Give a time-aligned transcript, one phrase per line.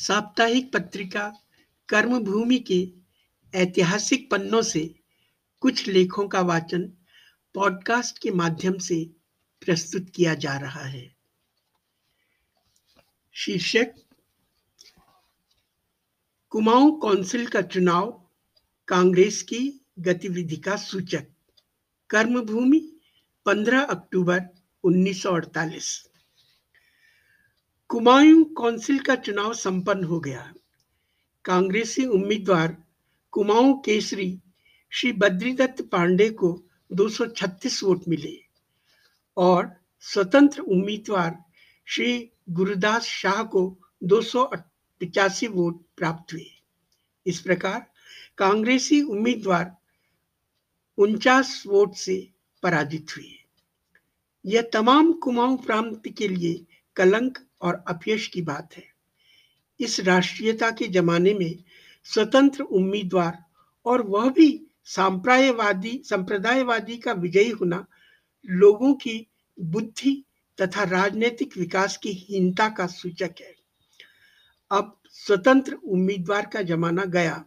[0.00, 1.32] साप्ताहिक पत्रिका
[1.88, 2.92] कर्मभूमि के
[3.54, 4.94] ऐतिहासिक पन्नों से
[5.60, 6.82] कुछ लेखों का वाचन
[7.54, 9.10] पॉडकास्ट के माध्यम से
[9.60, 11.16] प्रस्तुत किया जा रहा है।
[13.32, 13.94] शीर्षक,
[16.50, 18.30] कुमाऊं काउंसिल का चुनाव,
[18.88, 21.26] कांग्रेस की गतिविधि का सूचक,
[22.10, 23.00] कर्मभूमि
[23.46, 24.40] 15 अक्टूबर
[24.84, 26.08] 1948
[27.88, 30.54] कुमाऊं काउंसिल का चुनाव संपन्न हो गया।
[31.44, 32.84] कांग्रेसी उम्मीदवार
[33.30, 34.40] कुमाऊं केसरी
[34.90, 36.62] श्री बद्रीदत्त पांडे को
[36.92, 38.44] 236 वोट मिले
[39.36, 41.44] और स्वतंत्र उम्मीदवार
[41.86, 44.50] श्री गुरुदास शाह को दो सौ
[45.00, 46.46] पचासी वोट प्राप्त हुए।
[47.26, 47.90] इस प्रकार
[48.38, 49.76] कांग्रेसी उम्मीदवार
[50.98, 53.44] उनचास वोट से पराजित हुए।
[54.46, 58.84] यह तमाम कुमाऊं प्रांत के लिए कलंक और अपयश की बात है।
[59.80, 61.56] इस राष्ट्रीयता के जमाने में
[62.04, 63.44] स्वतंत्र उम्मीदवार
[63.86, 67.86] और वह भी सांप्रदायवादी, संप्रदायवादी का विजयी होना
[68.46, 69.26] लोगों की
[69.60, 70.24] बुद्धि
[70.60, 73.54] तथा राजनीतिक विकास की हीनता का सूचक है।
[74.70, 77.44] अब स्वतंत्र उम्मीदवार का जमाना गया।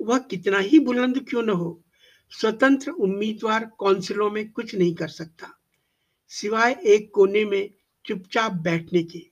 [0.00, 1.82] वह कितना ही बुलंद क्यों न हो,
[2.30, 5.58] स्वतंत्र उम्मीदवार काउंसिलों में कुछ नहीं कर सकता।
[6.28, 7.70] सिवाय एक कोने में
[8.08, 9.30] चुपचाप बैठने के।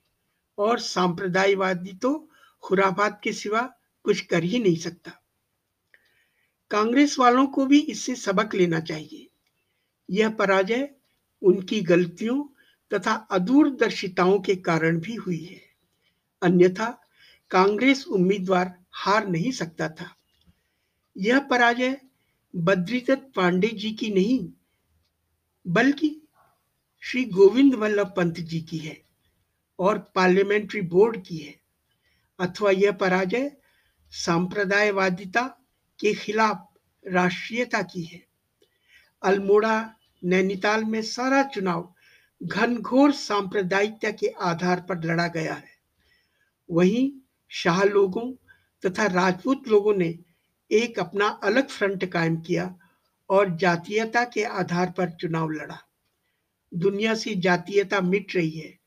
[0.59, 2.31] और सांप्रदायवादी तो
[2.63, 5.13] खुराबाद के सिवा कुछ कर ही नहीं सकता।
[6.71, 9.29] कांग्रेस वालों को भी इससे सबक लेना चाहिए।
[10.11, 10.91] यह पराजय
[11.43, 12.45] उनकी गलतियों
[12.95, 15.63] तथा अदूरदर्शिताओं के कारण भी हुई है।
[16.43, 17.03] अन्यथा
[17.51, 20.17] कांग्रेस उम्मीदवार हार नहीं सकता था।
[21.17, 22.01] यह पराजय
[22.57, 24.53] बद्रीदत्त पांडे जी की नहीं,
[25.67, 26.26] बल्कि
[27.11, 29.03] श्री गोविंद वल्लभ पंत जी की है
[29.79, 31.61] और पार्लियामेंट्री बोर्ड की है।
[32.39, 33.57] अथवा यह पराजय
[34.11, 35.43] सांप्रदायवादिता
[36.01, 36.69] के खिलाफ
[37.09, 38.27] राष्ट्रीयता की है।
[39.23, 39.95] अल्मोड़ा,
[40.25, 41.95] नैनीताल में सारा चुनाव
[42.43, 45.77] घनघोर सांप्रदायिकता के आधार पर लड़ा गया है।
[46.71, 47.13] वहीं
[47.49, 48.33] शाह लोगों
[48.87, 50.19] तथा राजपूत लोगों ने
[50.71, 52.79] एक अपना अलग फ्रंट कायम किया
[53.31, 55.86] और जातीयता के आधार पर चुनाव लड़ा।
[56.73, 58.79] दुनिया से जातीयता मिट रही है,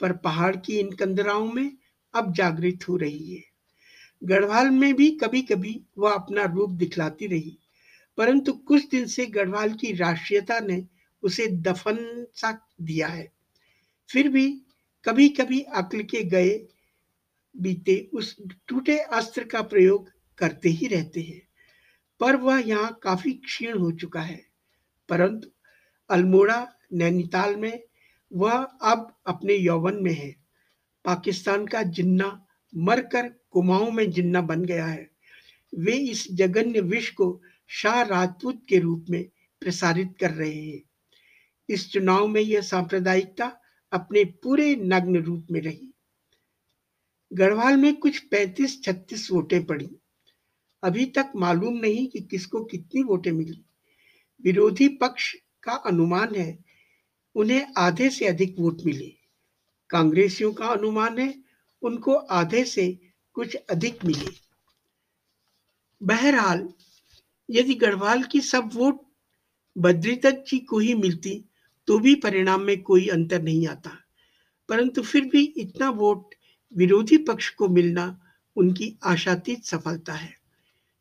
[0.00, 1.70] पर पहाड़ की इन कंदराओं में
[2.14, 3.42] अब जागृत हो रही है।
[4.22, 7.58] गढ़वाल में भी कभी कभी वह अपना रूप दिखलाती रही,
[8.18, 10.84] परंतु कुछ दिन से गढ़वाल की राष्ट्रीयता ने
[11.22, 13.32] उसे दफन सा दिया है।
[14.10, 14.48] फिर भी
[15.04, 16.50] कभी कभी अक्ल के गए
[17.54, 18.36] बीते उस
[18.68, 21.40] टूटे अस्त्र का प्रयोग करते ही रहते हैं,
[22.20, 24.40] पर वह यहाँ काफ़ी क्षीण हो चुका है।
[25.08, 25.48] परंतु
[26.10, 26.60] अल्मोड़ा
[26.92, 27.82] नैनीताल में,
[28.32, 30.36] वह अब अपने यौवन में है।
[31.04, 32.46] पाकिस्तान का जिन्ना
[32.76, 35.10] मरकर कुमाऊं में जिन्ना बन गया है।
[35.78, 39.24] वे इस जगन्य विष को शाह राजपूत के रूप में
[39.60, 40.82] प्रसारित कर रहे हैं।
[41.68, 43.60] इस चुनाव में यह सांप्रदायिकता
[43.92, 45.94] अपने पूरे नग्न रूप में रही।
[47.32, 49.90] गढ़वाल में कुछ 35-36 वोटें पड़ी।
[50.82, 53.64] अभी तक मालूम नहीं कि किसको कितनी वोटें मिली।
[54.42, 56.69] विरोधी पक्ष का अनुमान है
[57.36, 59.12] उन्हें आधे से अधिक वोट मिले।
[59.90, 61.34] कांग्रेसियों का अनुमान है
[61.82, 62.86] उनको आधे से
[63.36, 64.30] कुछ अधिक मिले।
[66.00, 66.68] बहरहाल,
[67.48, 69.00] यदि गढ़वाल की सब वोट
[69.76, 71.44] बद्रीदत्त जी को ही मिलती
[71.88, 73.90] तो भी परिणाम में कोई अंतर नहीं आता।
[74.68, 76.34] परंतु फिर भी इतना वोट
[76.72, 78.04] विरोधी पक्ष को मिलना
[78.56, 80.32] उनकी आशातीत सफलता है,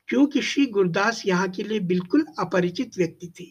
[0.09, 3.45] क्योंकि श्री गुरदास यहाँ के लिए बिल्कुल अपरिचित व्यक्ति थे।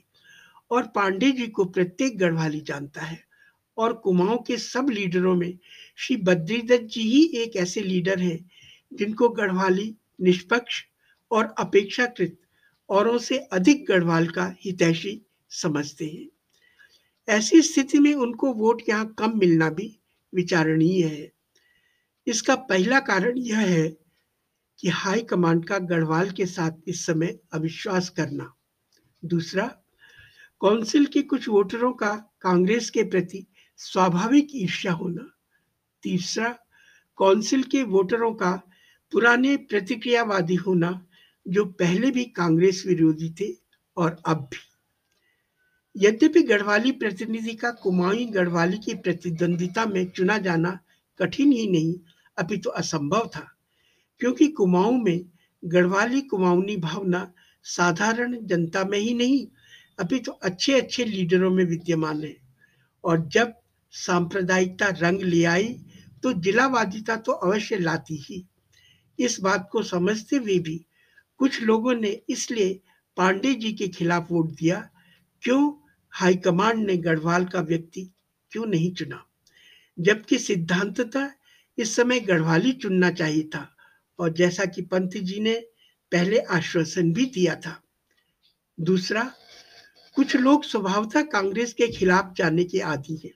[0.71, 3.25] और पांडे जी को प्रत्येक गढ़वाली जानता है
[3.77, 5.59] और कुमाऊं के सब लीडरों में
[5.97, 8.51] श्री बद्रीदत्त जी ही एक ऐसे लीडर हैं
[8.93, 10.83] जिनको गढ़वाली निष्पक्ष
[11.31, 12.39] और अपेक्षाकृत
[12.89, 16.29] औरों से अधिक गढ़वाल का हितैषी समझते हैं।
[17.29, 20.00] ऐसी स्थिति में उनको वोट यहाँ कम मिलना भी
[20.35, 21.33] विचारणीय है।
[22.27, 23.88] इसका पहला कारण यह है
[24.79, 28.55] कि हाई कमांड का गढ़वाल के साथ इस समय अविश्वास करना।
[29.25, 29.82] दूसरा
[30.62, 33.46] काउंसिल के कुछ वोटरों का कांग्रेस के प्रति
[33.76, 35.28] स्वाभाविक ईर्ष्या होना।
[36.02, 36.49] तीसरा
[37.19, 38.50] काउंसिल के वोटरों का
[39.12, 41.06] पुराने प्रतिक्रियावादी होना,
[41.49, 43.52] जो पहले भी कांग्रेस विरोधी थे
[43.96, 50.78] और अब भी। यद्यपि गढ़वाली प्रतिनिधि का कुमाऊं गढ़वाली की प्रतिद्वंदिता में चुना जाना
[51.19, 51.94] कठिन ही नहीं,
[52.38, 53.46] अभी तो असंभव था,
[54.20, 55.20] क्योंकि कुमाऊं में
[55.64, 57.32] गढ़वाली कुमाऊनी भावना
[57.62, 59.46] साधारण जनता में ही नहीं
[59.99, 62.37] अभी तो अच्छे अच्छे लीडरों में विद्यमान है।
[63.05, 63.55] और जब
[63.95, 65.69] सांप्रदायिकता रंग ले आई
[66.23, 68.45] तो जिलावादिता तो अवश्य लाती ही।
[69.19, 70.85] इस बात को समझते हुए भी
[71.41, 72.81] कुछ लोगों ने इसलिए
[73.17, 74.79] पांडे जी के खिलाफ वोट दिया,
[75.43, 75.73] क्यों
[76.12, 78.03] हाईकमांड ने गढ़वाल का व्यक्ति
[78.53, 79.25] क्यों नहीं चुना?
[79.99, 81.31] जबकि सिद्धांतता
[81.79, 83.69] इस समय गढ़वाली चुनना चाहिए था,
[84.19, 85.55] और जैसा कि पंत जी ने
[86.12, 87.81] पहले आश्वासन भी दिया था।
[88.79, 89.31] दूसरा
[90.19, 93.31] कुछ लोग स्वभावतः कांग्रेस के खिलाफ जाने के आदि हैं।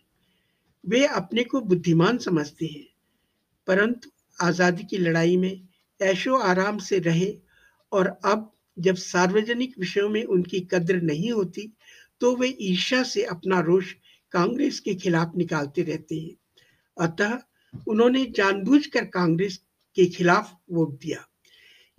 [0.85, 2.87] वे अपने को बुद्धिमान समझते हैं,
[3.69, 5.61] परंतु आज़ादी की लड़ाई में
[6.01, 7.31] ऐशो आराम से रहे
[7.93, 11.71] और अब जब सार्वजनिक विषयों में उनकी कद्र नहीं होती
[12.21, 13.93] तो वे ईर्षा से अपना रोष
[14.33, 16.35] कांग्रेस के खिलाफ निकालते रहते हैं।
[16.97, 17.39] अतः
[17.87, 19.61] उन्होंने जानबूझकर कांग्रेस
[19.97, 21.25] के खिलाफ वोट दिया।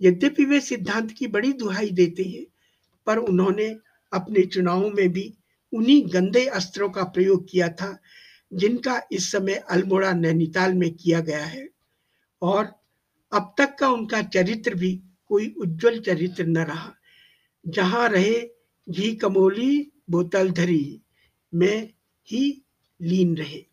[0.00, 2.44] यद्यपि वे सिद्धांत की बड़ी दुहाई देते हैं,
[3.06, 3.74] पर उन्होंने
[4.14, 5.34] अपने चुनावों में भी
[5.72, 7.98] उन्हीं गंदे अस्त्रों का प्रयोग किया था,
[8.52, 11.68] जिनका इस समय अल्मोड़ा, नैनीताल में किया गया है।
[12.42, 12.64] और
[13.32, 16.94] अब तक का उनका चरित्र भी कोई उज्जवल चरित्र न रहा।
[17.66, 18.50] जहाँ रहे
[18.88, 21.00] घी कमोली, बोतल धरी,
[21.54, 21.92] में
[22.30, 22.64] ही
[23.02, 23.64] लीन रहे।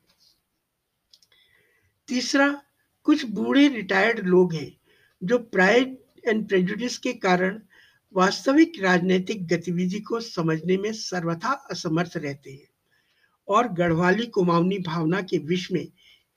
[2.07, 2.61] तीसरा,
[3.03, 4.77] कुछ बूढ़े रिटायर्ड लोग हैं,
[5.23, 5.97] जो प्राइड
[6.27, 7.61] एंड प्रेजुडिस के कारण
[8.13, 12.67] वास्तविक राजनीतिक गतिविधि को समझने में सर्वथा असमर्थ रहते हैं।
[13.47, 15.87] और गढ़वाली कुमाऊनी भावना के विष में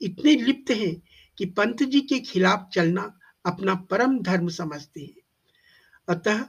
[0.01, 1.01] इतने लिप्त हैं
[1.37, 5.21] कि पंत जी के खिलाफ चलना अपना परम धर्म समझते हैं।
[6.07, 6.45] अतः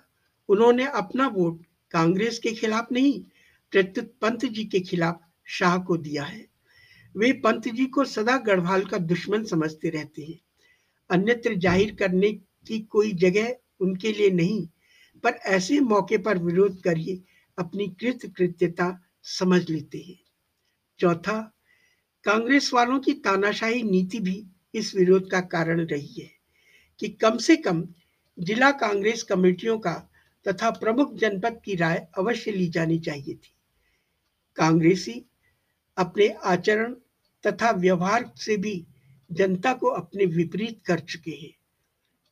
[0.48, 3.20] उन्होंने अपना वोट कांग्रेस के खिलाफ नहीं,
[3.70, 6.46] प्रत्युत पंत जी के खिलाफ शाह को दिया है।
[7.14, 10.40] वे पंत जी को सदा गढ़वाल का दुश्मन समझते रहते हैं।
[11.10, 14.68] अन्यत्र ज़ाहिर करने की कोई जगह उनके लिए नहीं
[15.26, 17.22] पर ऐसे मौके पर विरोध करिए,
[17.58, 20.20] अपनी कृत कृत्यता समझ लेते हैं।
[20.98, 21.52] चौथा,
[22.24, 26.30] कांग्रेस वालों की तानाशाही नीति भी इस विरोध का कारण रही है
[27.00, 27.88] कि कम से कम
[28.38, 30.10] जिला कांग्रेस कमेटियों का
[30.48, 33.54] तथा प्रमुख जनपद की राय अवश्य ली जानी चाहिए थी।
[34.56, 35.24] कांग्रेसी
[35.96, 36.94] अपने आचरण
[37.46, 38.86] तथा व्यवहार से भी
[39.32, 41.56] जनता को अपने विपरीत कर चुके हैं।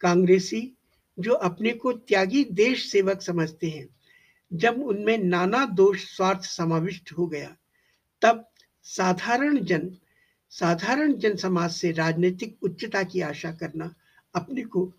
[0.00, 0.76] कांग्रेसी
[1.18, 3.88] जो अपने को त्यागी देश सेवक समझते हैं।
[4.52, 7.56] जब उनमें नाना दोष स्वार्थ समाविष्ट हो गया,
[8.22, 8.50] तब
[8.82, 9.96] साधारण जन
[10.50, 13.94] साधारण जन समाज से राजनीतिक उच्चता की आशा करना
[14.34, 14.92] अपने को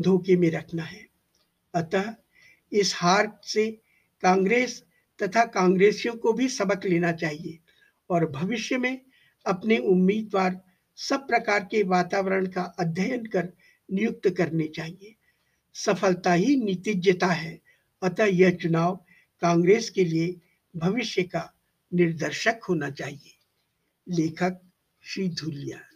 [0.00, 1.06] धोखे में रखना है।
[1.74, 2.14] अतः
[2.72, 3.70] इस हार से
[4.22, 4.84] कांग्रेस
[5.22, 7.58] तथा कांग्रेसियों को भी सबक लेना चाहिए
[8.10, 9.00] और भविष्य में
[9.46, 10.60] अपने उम्मीदवार
[10.96, 13.52] सब प्रकार के वातावरण का अध्ययन कर
[13.92, 15.16] नियुक्त करने चाहिए।
[15.74, 17.60] सफलता ही नीतिज्यता है।
[18.02, 19.04] अतः यह चुनाव
[19.40, 20.40] कांग्रेस के लिए
[20.76, 21.54] भविष्य का
[21.94, 23.38] निर्दर्शक होना चाहिए।
[24.08, 24.60] लेखक
[25.02, 25.91] श्री धुलिया।